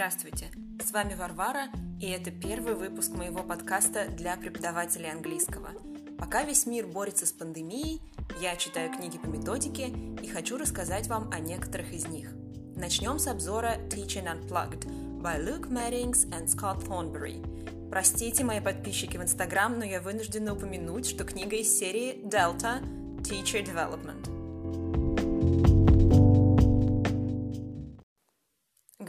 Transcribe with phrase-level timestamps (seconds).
[0.00, 0.46] Здравствуйте,
[0.82, 1.66] с вами Варвара,
[2.00, 5.72] и это первый выпуск моего подкаста для преподавателей английского.
[6.18, 8.00] Пока весь мир борется с пандемией,
[8.40, 9.88] я читаю книги по методике
[10.22, 12.32] и хочу рассказать вам о некоторых из них.
[12.76, 14.86] Начнем с обзора Teaching Unplugged
[15.20, 17.90] by Luke Maddings and Scott Thornberry.
[17.90, 22.82] Простите, мои подписчики в Инстаграм, но я вынуждена упомянуть, что книга из серии Delta
[23.20, 24.34] Teacher Development–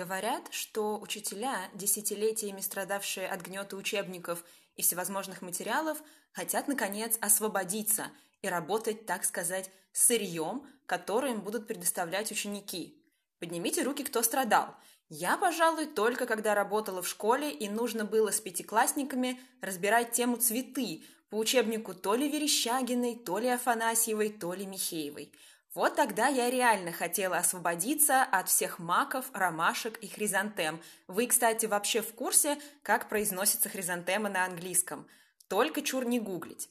[0.01, 4.43] Говорят, что учителя, десятилетиями страдавшие от гнета учебников
[4.75, 6.01] и всевозможных материалов,
[6.31, 8.07] хотят, наконец, освободиться
[8.41, 12.99] и работать, так сказать, сырьем, которое им будут предоставлять ученики.
[13.37, 14.75] Поднимите руки, кто страдал.
[15.07, 21.03] Я, пожалуй, только когда работала в школе и нужно было с пятиклассниками разбирать тему «Цветы»
[21.29, 25.31] по учебнику то ли Верещагиной, то ли Афанасьевой, то ли Михеевой–
[25.73, 30.81] вот тогда я реально хотела освободиться от всех маков, ромашек и хризантем.
[31.07, 35.07] Вы, кстати, вообще в курсе, как произносится хризантема на английском?
[35.47, 36.69] Только чур не гуглить.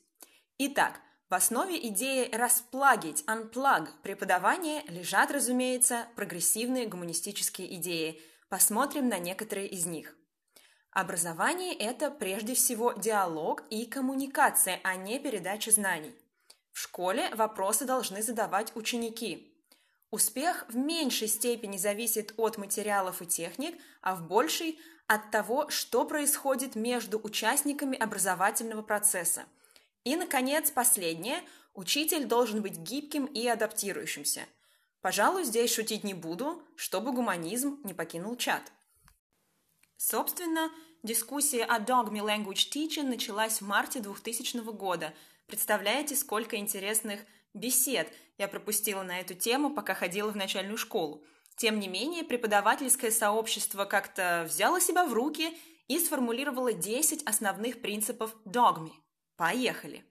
[0.58, 8.20] Итак, в основе идеи расплагить, unplug преподавания лежат, разумеется, прогрессивные гуманистические идеи.
[8.48, 10.14] Посмотрим на некоторые из них.
[10.90, 16.14] Образование– это прежде всего диалог и коммуникация, а не передача знаний.
[16.80, 19.54] В школе вопросы должны задавать ученики.
[20.10, 26.06] Успех в меньшей степени зависит от материалов и техник, а в большей– от того, что
[26.06, 29.44] происходит между участниками образовательного процесса.
[30.04, 31.42] И, наконец, последнее–
[31.74, 34.46] учитель должен быть гибким и адаптирующимся.
[35.02, 38.72] Пожалуй, здесь шутить не буду, чтобы гуманизм не покинул чат.
[39.98, 40.70] Собственно,
[41.02, 45.14] дискуссия о Dogme Language Teaching началась в марте 2000 года–
[45.50, 47.18] Представляете, сколько интересных
[47.54, 48.06] бесед
[48.38, 51.24] я пропустила на эту тему, пока ходила в начальную школу.
[51.56, 58.36] Тем не менее, преподавательское сообщество как-то взяло себя в руки и сформулировало 10 основных принципов
[58.44, 58.92] догми.
[59.36, 60.04] Поехали!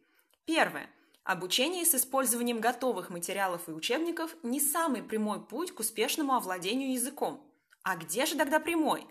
[0.44, 0.90] Первое.
[1.24, 7.42] Обучение с использованием готовых материалов и учебников не самый прямой путь к успешному овладению языком.
[7.84, 9.08] А где же тогда прямой?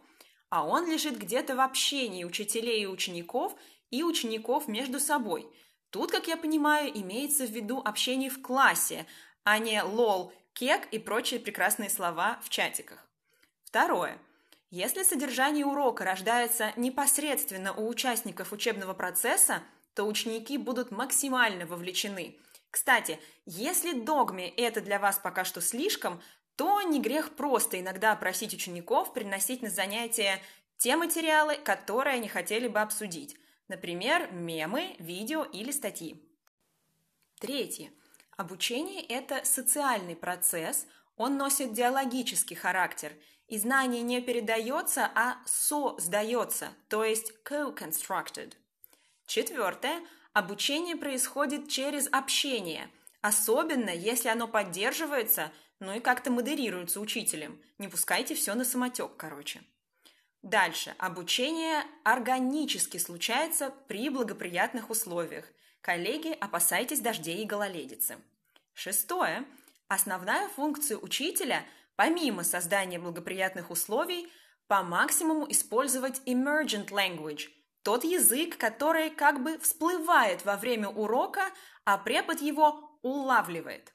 [0.50, 3.54] А он лежит где-то в общении учителей и учеников
[3.90, 5.46] и учеников между собой–
[5.90, 9.06] Тут, как я понимаю, имеется в виду общение в классе,
[9.42, 13.06] а не лол, кек и прочие прекрасные слова в чатиках.
[13.64, 14.18] Второе.
[14.70, 19.62] Если содержание урока рождается непосредственно у участников учебного процесса,
[19.94, 22.38] то ученики будут максимально вовлечены.
[22.70, 26.20] Кстати, если догме это для вас пока что слишком,
[26.58, 30.42] то не грех просто иногда просить учеников приносить на занятия
[30.76, 33.36] те материалы, которые они хотели бы обсудить.
[33.68, 36.20] Например, мемы, видео или статьи.
[37.38, 37.92] Третье.
[38.36, 43.12] Обучение– это социальный процесс, он носит диалогический характер,
[43.46, 48.54] и знание не передается, а создается, то есть co-constructed.
[49.26, 50.00] Четвертое.
[50.32, 57.60] Обучение происходит через общение, особенно если оно поддерживается, ну и как-то модерируется учителем.
[57.78, 59.62] Не пускайте все на самотек, короче.
[60.42, 60.94] Дальше.
[60.98, 65.44] Обучение органически случается при благоприятных условиях.
[65.80, 68.18] Коллеги, опасайтесь дождей и гололедицы.
[68.74, 69.44] Шестое.
[69.88, 71.64] Основная функция учителя,
[71.96, 74.30] помимо создания благоприятных условий,
[74.66, 77.48] по максимуму использовать emergent language,
[77.82, 81.50] тот язык, который как бы всплывает во время урока,
[81.84, 83.94] а препод его улавливает.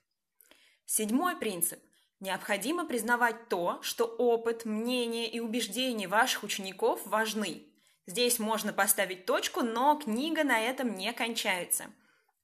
[0.85, 1.79] Седьмой принцип.
[2.19, 7.63] Необходимо признавать то, что опыт, мнение и убеждения ваших учеников важны.
[8.05, 11.85] Здесь можно поставить точку, но книга на этом не кончается.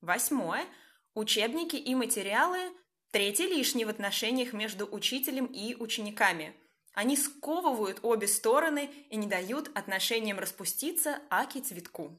[0.02, 0.66] Восьмое.
[1.14, 2.60] Учебники и материалы–
[3.12, 6.54] третье лишнее в отношениях между учителем и учениками.
[6.94, 12.18] Они сковывают обе стороны и не дают отношениям распуститься аки цветку.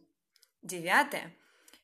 [0.62, 1.34] Девятое.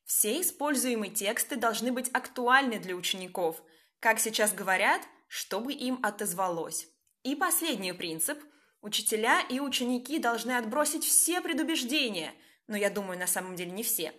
[0.04, 3.60] Все используемые тексты должны быть актуальны для учеников.
[4.00, 6.88] Как сейчас говорят– чтобы им отозвалось.
[7.22, 8.38] И последний принцип.
[8.82, 12.34] Учителя и ученики должны отбросить все предубеждения,
[12.68, 14.12] но я думаю, на самом деле не все,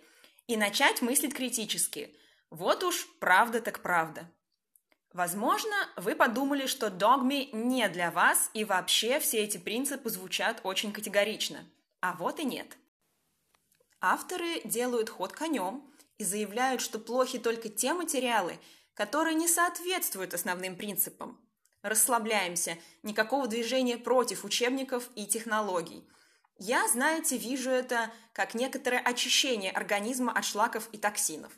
[0.46, 2.14] и начать мыслить критически.
[2.50, 4.30] Вот уж правда так правда.
[5.12, 10.92] Возможно, вы подумали, что догми не для вас, и вообще все эти принципы звучат очень
[10.92, 11.64] категорично.
[12.00, 12.76] А вот и нет.
[14.00, 15.82] Авторы делают ход конем
[16.18, 18.58] и заявляют, что плохи только те материалы,
[18.98, 21.38] которые не соответствуют основным принципам.
[21.82, 26.04] Расслабляемся, никакого движения против учебников и технологий.
[26.58, 31.52] Я, знаете, вижу это как некоторое очищение организма от шлаков и токсинов.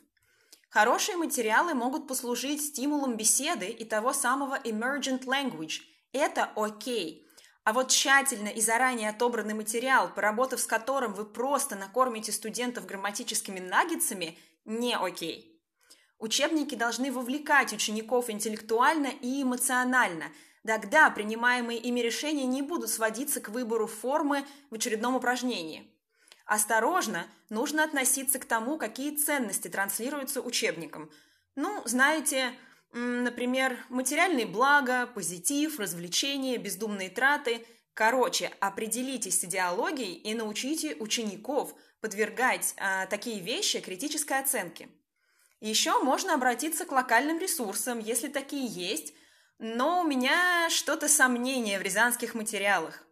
[0.69, 5.81] Хорошие материалы могут послужить стимулом беседы и того самого emergent language.
[6.13, 7.27] Это окей.
[7.63, 13.59] А вот тщательно и заранее отобранный материал, поработав с которым вы просто накормите студентов грамматическими
[13.59, 15.50] наггетсами, не окей.
[16.21, 20.25] Учебники должны вовлекать учеников интеллектуально и эмоционально.
[20.63, 25.91] Тогда принимаемые ими решения не будут сводиться к выбору формы в очередном упражнении.
[26.45, 31.09] Осторожно нужно относиться к тому, какие ценности транслируются учебником.
[31.55, 32.53] Ну, знаете,
[32.91, 37.65] например, материальные блага, позитив, развлечения, бездумные траты.
[37.95, 44.87] Короче, определитесь с идеологией и научите учеников подвергать а, такие вещи критической оценке.
[45.61, 49.13] Еще можно обратиться к локальным ресурсам, если такие есть,
[49.59, 53.03] но у меня что-то сомнение в рязанских материалах.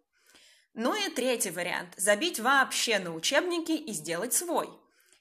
[0.73, 4.67] Ну и третий вариант– забить вообще на учебники и сделать свой.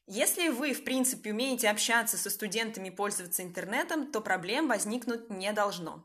[0.07, 5.53] Если вы, в принципе, умеете общаться со студентами и пользоваться интернетом, то проблем возникнуть не
[5.53, 6.03] должно.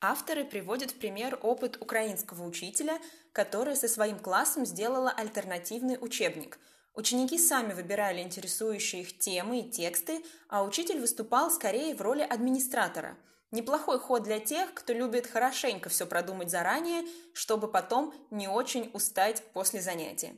[0.00, 2.98] Авторы приводят в пример опыт украинского учителя,
[3.32, 6.58] который со своим классом сделала альтернативный учебник–
[6.98, 13.16] Ученики сами выбирали интересующие их темы и тексты, а учитель выступал скорее в роли администратора.
[13.52, 17.04] Неплохой ход для тех, кто любит хорошенько все продумать заранее,
[17.34, 20.34] чтобы потом не очень устать после занятия.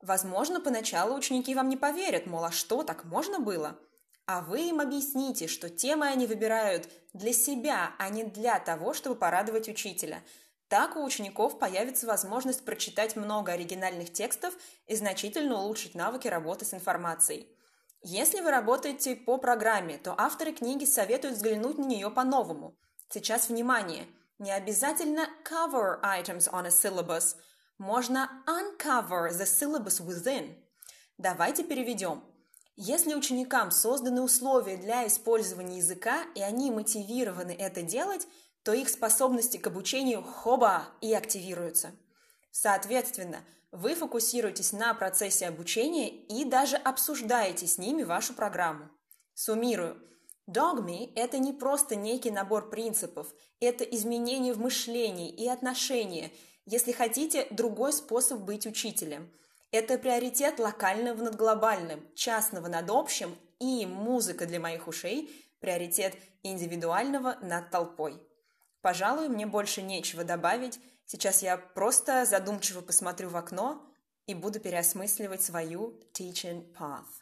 [0.00, 3.78] Возможно, поначалу ученики вам не поверят, мол, а что, так можно было?
[4.24, 9.14] А вы им объясните, что темы они выбирают для себя, а не для того, чтобы
[9.14, 10.22] порадовать учителя–
[10.68, 14.54] так у учеников появится возможность прочитать много оригинальных текстов
[14.86, 17.48] и значительно улучшить навыки работы с информацией.
[18.02, 22.76] Если вы работаете по программе, то авторы книги советуют взглянуть на нее по-новому.
[23.08, 24.06] Сейчас внимание!
[24.38, 27.34] Не обязательно cover items on a syllabus.
[27.78, 30.54] Можно uncover the syllabus within.
[31.16, 32.22] Давайте переведем.
[32.76, 38.28] Если ученикам созданы условия для использования языка, и они мотивированы это делать,
[38.68, 41.92] то их способности к обучению хоба и активируются.
[42.50, 43.38] Соответственно,
[43.72, 48.90] вы фокусируетесь на процессе обучения и даже обсуждаете с ними вашу программу.
[49.32, 49.96] Суммирую.
[50.46, 53.28] Dogme– это не просто некий набор принципов,
[53.58, 56.30] это изменение в мышлении и отношении,
[56.66, 59.32] если хотите, другой способ быть учителем.
[59.70, 65.30] Это приоритет локального над глобальным, частного над общим и музыка для моих ушей–
[65.60, 68.27] приоритет индивидуального над толпой.
[68.80, 70.78] Пожалуй, мне больше нечего добавить.
[71.04, 73.84] Сейчас я просто задумчиво посмотрю в окно
[74.26, 77.17] и буду переосмысливать свою teaching path.